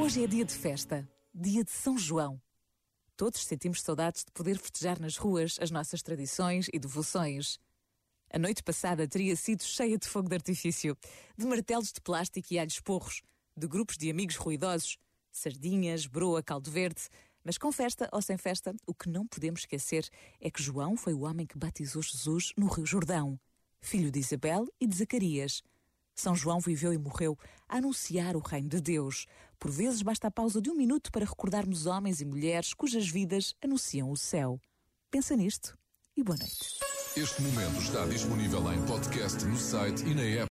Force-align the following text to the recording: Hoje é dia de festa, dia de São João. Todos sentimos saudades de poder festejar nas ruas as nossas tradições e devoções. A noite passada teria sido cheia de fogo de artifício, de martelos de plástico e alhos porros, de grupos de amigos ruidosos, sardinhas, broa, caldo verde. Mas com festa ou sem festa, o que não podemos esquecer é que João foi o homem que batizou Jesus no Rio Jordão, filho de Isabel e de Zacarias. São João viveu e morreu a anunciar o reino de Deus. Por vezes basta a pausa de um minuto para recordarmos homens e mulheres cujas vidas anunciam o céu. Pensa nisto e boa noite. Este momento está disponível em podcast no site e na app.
Hoje 0.00 0.22
é 0.22 0.28
dia 0.28 0.44
de 0.44 0.54
festa, 0.54 1.06
dia 1.34 1.64
de 1.64 1.72
São 1.72 1.98
João. 1.98 2.40
Todos 3.16 3.44
sentimos 3.44 3.82
saudades 3.82 4.24
de 4.24 4.30
poder 4.30 4.56
festejar 4.56 5.00
nas 5.00 5.16
ruas 5.16 5.58
as 5.60 5.72
nossas 5.72 6.02
tradições 6.02 6.68
e 6.72 6.78
devoções. 6.78 7.58
A 8.32 8.38
noite 8.38 8.62
passada 8.62 9.08
teria 9.08 9.34
sido 9.34 9.64
cheia 9.64 9.98
de 9.98 10.06
fogo 10.06 10.28
de 10.28 10.36
artifício, 10.36 10.96
de 11.36 11.44
martelos 11.44 11.92
de 11.92 12.00
plástico 12.00 12.46
e 12.52 12.60
alhos 12.60 12.78
porros, 12.78 13.22
de 13.56 13.66
grupos 13.66 13.98
de 13.98 14.08
amigos 14.08 14.36
ruidosos, 14.36 14.96
sardinhas, 15.32 16.06
broa, 16.06 16.44
caldo 16.44 16.70
verde. 16.70 17.08
Mas 17.42 17.58
com 17.58 17.72
festa 17.72 18.08
ou 18.12 18.22
sem 18.22 18.38
festa, 18.38 18.72
o 18.86 18.94
que 18.94 19.08
não 19.08 19.26
podemos 19.26 19.60
esquecer 19.60 20.08
é 20.40 20.48
que 20.48 20.62
João 20.62 20.96
foi 20.96 21.12
o 21.12 21.22
homem 21.22 21.44
que 21.44 21.58
batizou 21.58 22.02
Jesus 22.02 22.52
no 22.56 22.68
Rio 22.68 22.86
Jordão, 22.86 23.38
filho 23.80 24.12
de 24.12 24.20
Isabel 24.20 24.68
e 24.80 24.86
de 24.86 24.96
Zacarias. 24.96 25.60
São 26.20 26.34
João 26.34 26.58
viveu 26.58 26.92
e 26.92 26.98
morreu 26.98 27.38
a 27.68 27.76
anunciar 27.76 28.34
o 28.34 28.40
reino 28.40 28.68
de 28.68 28.80
Deus. 28.80 29.26
Por 29.56 29.70
vezes 29.70 30.02
basta 30.02 30.26
a 30.26 30.30
pausa 30.30 30.60
de 30.60 30.68
um 30.68 30.74
minuto 30.74 31.12
para 31.12 31.24
recordarmos 31.24 31.86
homens 31.86 32.20
e 32.20 32.24
mulheres 32.24 32.74
cujas 32.74 33.08
vidas 33.08 33.54
anunciam 33.62 34.10
o 34.10 34.16
céu. 34.16 34.60
Pensa 35.12 35.36
nisto 35.36 35.78
e 36.16 36.24
boa 36.24 36.36
noite. 36.36 36.80
Este 37.16 37.40
momento 37.40 37.80
está 37.80 38.04
disponível 38.06 38.72
em 38.72 38.84
podcast 38.84 39.44
no 39.44 39.56
site 39.56 40.04
e 40.06 40.14
na 40.14 40.22
app. 40.22 40.46